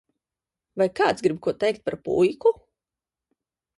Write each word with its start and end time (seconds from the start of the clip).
Vai 0.81 0.87
kāds 1.01 1.25
grib 1.27 1.37
ko 1.47 1.55
teikt 1.65 1.85
par 1.91 1.99
puiku? 2.09 2.57